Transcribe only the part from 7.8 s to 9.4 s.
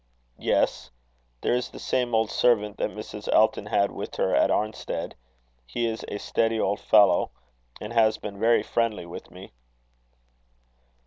has been very friendly with